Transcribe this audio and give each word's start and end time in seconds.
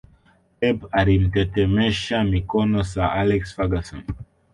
Pep 0.59 0.85
alimtetemesha 1.01 2.23
mikono 2.23 2.83
Sir 2.93 3.05
Alex 3.19 3.53
Ferguson 3.55 4.03